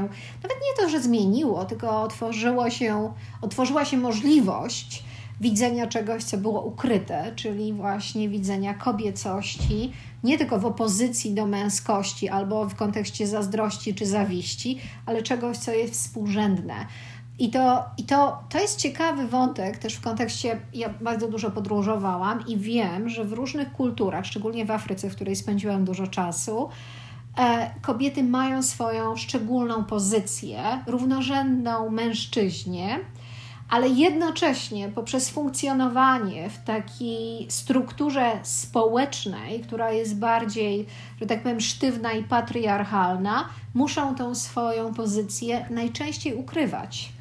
nawet 0.43 0.57
nie 0.57 0.83
to, 0.83 0.89
że 0.89 0.99
zmieniło, 0.99 1.65
tylko 1.65 2.01
otworzyło 2.01 2.69
się, 2.69 3.13
otworzyła 3.41 3.86
się 3.86 3.97
możliwość 3.97 5.03
widzenia 5.41 5.88
czegoś, 5.88 6.23
co 6.23 6.38
było 6.38 6.62
ukryte, 6.62 7.31
czyli 7.36 7.73
właśnie 7.73 8.29
widzenia 8.29 8.73
kobiecości, 8.73 9.91
nie 10.23 10.38
tylko 10.38 10.59
w 10.59 10.65
opozycji 10.65 11.33
do 11.33 11.45
męskości 11.45 12.29
albo 12.29 12.69
w 12.69 12.75
kontekście 12.75 13.27
zazdrości 13.27 13.95
czy 13.95 14.05
zawiści, 14.05 14.79
ale 15.05 15.21
czegoś, 15.21 15.57
co 15.57 15.71
jest 15.71 15.93
współrzędne. 15.93 16.75
I, 17.39 17.49
to, 17.49 17.85
i 17.97 18.03
to, 18.03 18.43
to 18.49 18.59
jest 18.59 18.79
ciekawy 18.79 19.27
wątek 19.27 19.77
też 19.77 19.93
w 19.95 20.01
kontekście, 20.01 20.59
ja 20.73 20.89
bardzo 21.01 21.27
dużo 21.27 21.51
podróżowałam 21.51 22.47
i 22.47 22.57
wiem, 22.57 23.09
że 23.09 23.25
w 23.25 23.33
różnych 23.33 23.71
kulturach, 23.71 24.25
szczególnie 24.25 24.65
w 24.65 24.71
Afryce, 24.71 25.09
w 25.09 25.15
której 25.15 25.35
spędziłam 25.35 25.85
dużo 25.85 26.07
czasu, 26.07 26.69
e, 27.37 27.71
kobiety 27.81 28.23
mają 28.23 28.63
swoją 28.63 29.15
szczególną 29.15 29.83
pozycję, 29.83 30.83
równorzędną 30.87 31.89
mężczyźnie, 31.89 32.99
ale 33.69 33.89
jednocześnie 33.89 34.89
poprzez 34.89 35.29
funkcjonowanie 35.29 36.49
w 36.49 36.63
takiej 36.63 37.51
strukturze 37.51 38.39
społecznej, 38.43 39.59
która 39.59 39.91
jest 39.91 40.19
bardziej, 40.19 40.85
że 41.21 41.25
tak 41.27 41.43
powiem, 41.43 41.61
sztywna 41.61 42.11
i 42.13 42.23
patriarchalna, 42.23 43.49
muszą 43.73 44.15
tą 44.15 44.35
swoją 44.35 44.93
pozycję 44.93 45.65
najczęściej 45.69 46.35
ukrywać. 46.35 47.14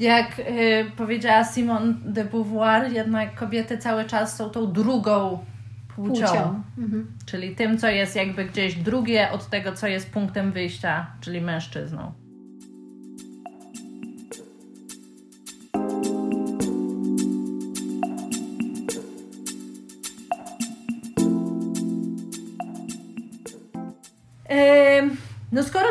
Jak 0.00 0.38
y, 0.38 0.90
powiedziała 0.96 1.44
Simone 1.44 1.94
de 2.04 2.24
Beauvoir, 2.24 2.92
jednak 2.92 3.34
kobiety 3.34 3.78
cały 3.78 4.04
czas 4.04 4.36
są 4.36 4.50
tą 4.50 4.72
drugą 4.72 5.38
płcią. 5.96 6.12
płcią. 6.12 6.62
Mhm. 6.78 7.12
Czyli 7.26 7.56
tym, 7.56 7.78
co 7.78 7.88
jest 7.88 8.16
jakby 8.16 8.44
gdzieś 8.44 8.74
drugie 8.74 9.30
od 9.30 9.46
tego, 9.46 9.72
co 9.72 9.86
jest 9.86 10.10
punktem 10.10 10.52
wyjścia, 10.52 11.06
czyli 11.20 11.40
mężczyzną. 11.40 12.12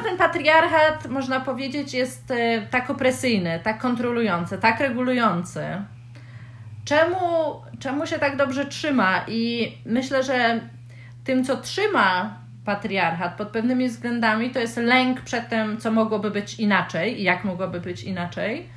Ten 0.09 0.17
patriarchat, 0.17 1.07
można 1.09 1.39
powiedzieć, 1.39 1.93
jest 1.93 2.31
e, 2.31 2.61
tak 2.61 2.89
opresyjny, 2.89 3.59
tak 3.63 3.79
kontrolujący, 3.79 4.57
tak 4.57 4.79
regulujący, 4.79 5.61
czemu, 6.85 7.17
czemu 7.79 8.07
się 8.07 8.19
tak 8.19 8.35
dobrze 8.37 8.65
trzyma? 8.65 9.25
I 9.27 9.73
myślę, 9.85 10.23
że 10.23 10.59
tym, 11.23 11.43
co 11.43 11.57
trzyma 11.57 12.37
patriarchat 12.65 13.35
pod 13.37 13.47
pewnymi 13.47 13.89
względami, 13.89 14.49
to 14.49 14.59
jest 14.59 14.77
lęk 14.77 15.21
przed 15.21 15.49
tym, 15.49 15.77
co 15.77 15.91
mogłoby 15.91 16.31
być 16.31 16.59
inaczej 16.59 17.19
i 17.19 17.23
jak 17.23 17.43
mogłoby 17.43 17.79
być 17.79 18.03
inaczej. 18.03 18.69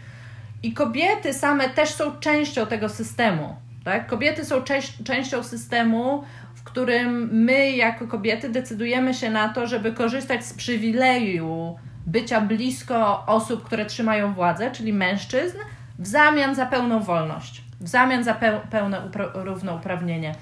I 0.62 0.72
kobiety 0.72 1.34
same 1.34 1.68
też 1.68 1.88
są 1.88 2.20
częścią 2.20 2.66
tego 2.66 2.88
systemu. 2.88 3.56
Tak? 3.84 4.06
Kobiety 4.06 4.44
są 4.44 4.62
częścią 5.04 5.42
systemu, 5.42 6.24
w 6.62 6.64
którym 6.64 7.28
my 7.32 7.70
jako 7.70 8.06
kobiety 8.06 8.48
decydujemy 8.48 9.14
się 9.14 9.30
na 9.30 9.48
to, 9.48 9.66
żeby 9.66 9.92
korzystać 9.92 10.46
z 10.46 10.54
przywileju 10.54 11.76
bycia 12.06 12.40
blisko 12.40 13.26
osób, 13.26 13.64
które 13.64 13.86
trzymają 13.86 14.34
władzę, 14.34 14.70
czyli 14.70 14.92
mężczyzn, 14.92 15.58
w 15.98 16.06
zamian 16.06 16.54
za 16.54 16.66
pełną 16.66 17.00
wolność, 17.00 17.62
w 17.80 17.88
zamian 17.88 18.24
za 18.24 18.34
pełne 18.70 19.02
równouprawnienie. 19.34 20.34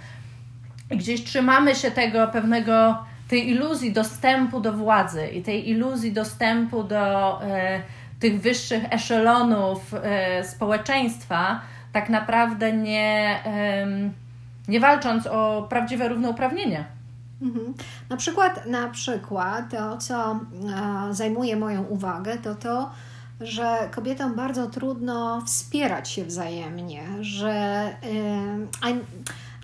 Gdzieś 0.89 1.25
trzymamy 1.25 1.75
się 1.75 1.91
tego 1.91 2.29
pewnego, 2.29 2.99
tej 3.29 3.49
iluzji 3.49 3.93
dostępu 3.93 4.61
do 4.61 4.73
władzy 4.73 5.27
i 5.27 5.43
tej 5.43 5.71
iluzji 5.71 6.13
dostępu 6.13 6.85
do 6.85 7.43
e, 7.43 7.81
tych 8.21 8.41
wyższych 8.41 8.85
eszelonów 8.91 9.95
e, 9.95 10.45
społeczeństwa, 10.45 11.61
tak 11.93 12.09
naprawdę 12.09 12.73
nie. 12.73 13.41
E, 13.47 13.87
nie 14.71 14.81
walcząc 14.81 15.27
o 15.27 15.67
prawdziwe 15.69 16.09
równouprawnienie. 16.09 16.85
Mhm. 17.43 17.75
Na 18.09 18.17
przykład, 18.17 18.67
na 18.67 18.89
przykład 18.89 19.71
to, 19.71 19.97
co 19.97 20.33
e, 20.33 21.15
zajmuje 21.15 21.57
moją 21.57 21.83
uwagę, 21.83 22.39
to 22.39 22.55
to, 22.55 22.91
że 23.41 23.89
kobietom 23.91 24.35
bardzo 24.35 24.67
trudno 24.67 25.43
wspierać 25.47 26.11
się 26.11 26.25
wzajemnie, 26.25 27.03
że, 27.21 27.51
e, 27.51 28.99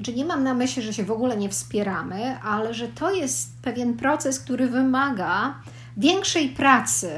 że 0.07 0.12
nie 0.12 0.25
mam 0.25 0.45
na 0.45 0.55
myśli, 0.55 0.83
że 0.83 0.92
się 0.92 1.05
w 1.05 1.11
ogóle 1.11 1.37
nie 1.37 1.49
wspieramy, 1.49 2.40
ale 2.40 2.75
że 2.75 2.88
to 2.88 3.11
jest 3.11 3.62
pewien 3.62 3.97
proces, 3.97 4.40
który 4.40 4.69
wymaga 4.69 5.55
większej 5.97 6.49
pracy 6.49 7.11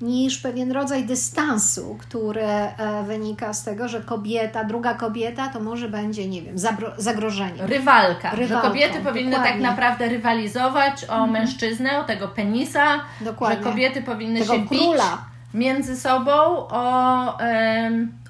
niż 0.00 0.38
pewien 0.38 0.72
rodzaj 0.72 1.04
dystansu, 1.04 1.96
który 2.00 2.42
e, 2.42 3.04
wynika 3.06 3.52
z 3.52 3.64
tego, 3.64 3.88
że 3.88 4.00
kobieta, 4.00 4.64
druga 4.64 4.94
kobieta 4.94 5.48
to 5.48 5.60
może 5.60 5.88
będzie, 5.88 6.28
nie 6.28 6.42
wiem, 6.42 6.56
zagrożenie. 6.96 7.66
Rywalka. 7.66 8.30
Rywalką, 8.30 8.66
że 8.66 8.70
kobiety 8.70 9.00
powinny 9.00 9.32
tak 9.32 9.40
dokładnie. 9.40 9.62
tak 9.62 9.70
naprawdę 9.70 10.08
rywalizować 10.08 11.04
o 11.04 11.12
mhm. 11.12 11.30
mężczyznę, 11.30 11.98
o 11.98 12.04
tego 12.04 12.28
penisa, 12.28 13.00
dokładnie. 13.20 13.64
że 13.64 13.70
kobiety 13.70 14.02
powinny 14.02 14.40
tego 14.40 14.54
się 14.54 14.66
króla. 14.66 15.04
bić 15.04 15.36
między 15.54 16.00
sobą 16.00 16.32
o, 16.68 17.38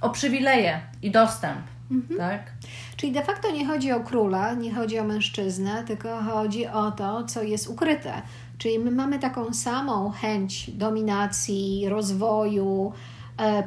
o 0.01 0.11
przywileje 0.11 0.81
i 1.03 1.11
dostęp. 1.11 1.59
Mhm. 1.91 2.21
Tak? 2.21 2.41
Czyli 2.97 3.13
de 3.13 3.23
facto 3.23 3.51
nie 3.51 3.67
chodzi 3.67 3.93
o 3.93 4.01
króla, 4.01 4.55
nie 4.55 4.75
chodzi 4.75 4.99
o 4.99 5.05
mężczyznę, 5.05 5.85
tylko 5.87 6.17
chodzi 6.23 6.67
o 6.67 6.91
to, 6.91 7.25
co 7.25 7.43
jest 7.43 7.69
ukryte. 7.69 8.23
Czyli 8.59 8.79
my 8.79 8.91
mamy 8.91 9.19
taką 9.19 9.53
samą 9.53 10.11
chęć 10.11 10.71
dominacji, 10.71 11.89
rozwoju, 11.89 12.93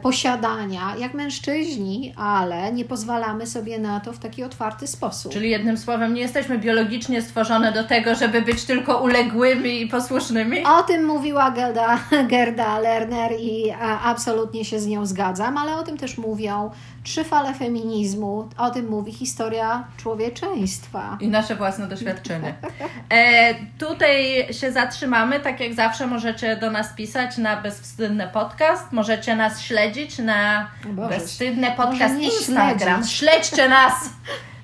posiadania 0.02 0.96
jak 1.00 1.14
mężczyźni, 1.14 2.14
ale 2.18 2.74
nie 2.74 2.86
pozwalamy 2.86 3.48
sobie 3.48 3.80
na 3.80 4.00
to 4.00 4.14
w 4.14 4.20
taki 4.20 4.44
otwarty 4.44 4.88
sposób. 4.88 5.34
Czyli 5.34 5.50
jednym 5.50 5.78
słowem, 5.78 6.14
nie 6.14 6.22
jesteśmy 6.22 6.58
biologicznie 6.58 7.22
stworzone 7.22 7.72
do 7.72 7.84
tego, 7.84 8.16
żeby 8.16 8.42
być 8.42 8.64
tylko 8.64 9.02
uległymi 9.02 9.82
i 9.82 9.88
posłusznymi? 9.88 10.64
O 10.66 10.84
tym 10.84 11.06
mówiła 11.06 11.52
Gerda, 11.52 12.00
Gerda 12.32 12.80
Lerner 12.80 13.32
i 13.40 13.74
absolutnie 14.04 14.66
się 14.66 14.80
z 14.80 14.88
nią 14.88 15.06
zgadzam, 15.06 15.58
ale 15.58 15.76
o 15.76 15.84
tym 15.84 15.98
też 15.98 16.18
mówią 16.18 16.72
trzy 17.04 17.24
fale 17.24 17.54
feminizmu, 17.54 18.50
o 18.58 18.70
tym 18.70 18.90
mówi 18.90 19.12
historia 19.12 19.88
człowieczeństwa. 19.98 21.18
I 21.22 21.28
nasze 21.28 21.56
własne 21.56 21.88
doświadczenie. 21.88 22.54
E, 23.10 23.56
tutaj 23.78 24.48
się 24.52 24.72
zatrzymamy. 24.72 25.40
Tak 25.40 25.60
jak 25.60 25.74
zawsze 25.74 26.08
możecie 26.08 26.58
do 26.58 26.72
nas 26.72 26.94
pisać 26.94 27.38
na 27.38 27.62
Bezwstydny 27.62 28.28
Podcast. 28.34 28.92
Możecie 28.92 29.36
nas 29.36 29.59
śledzić 29.62 30.18
na 30.18 30.68
Bezwstydny 30.86 31.72
Podcast 31.78 32.20
Instagram. 32.20 33.04
Śledzić. 33.04 33.12
Śledźcie 33.12 33.70
nas! 33.80 34.10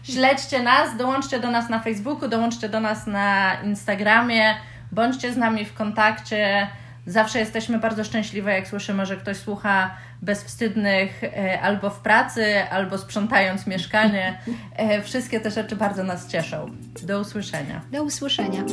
Śledźcie 0.04 0.64
nas, 0.64 0.98
dołączcie 0.98 1.40
do 1.40 1.52
nas 1.52 1.70
na 1.70 1.80
Facebooku, 1.80 2.30
dołączcie 2.30 2.70
do 2.70 2.80
nas 2.80 3.08
na 3.08 3.58
Instagramie, 3.64 4.56
bądźcie 4.92 5.34
z 5.34 5.38
nami 5.38 5.66
w 5.66 5.74
kontakcie. 5.74 6.68
Zawsze 7.08 7.40
jesteśmy 7.40 7.80
bardzo 7.80 8.04
szczęśliwe, 8.04 8.54
jak 8.54 8.68
słyszymy, 8.68 9.06
że 9.06 9.18
ktoś 9.18 9.38
słucha 9.38 9.92
bezwstydnych 10.22 11.24
e, 11.24 11.62
albo 11.62 11.90
w 11.90 12.00
pracy, 12.00 12.64
albo 12.72 12.98
sprzątając 12.98 13.68
mieszkanie. 13.68 14.40
E, 14.76 15.02
wszystkie 15.02 15.40
te 15.40 15.52
rzeczy 15.52 15.76
bardzo 15.76 16.04
nas 16.04 16.28
cieszą. 16.28 16.72
Do 17.04 17.20
usłyszenia. 17.20 17.82
Do 17.92 18.04
usłyszenia. 18.04 18.64